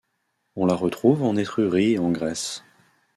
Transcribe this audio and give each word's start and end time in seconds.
On 0.55 0.65
la 0.65 0.73
retrouve 0.73 1.21
en 1.21 1.35
Étrurie 1.35 1.91
et 1.91 1.99
en 1.99 2.09
Grèce. 2.09 2.63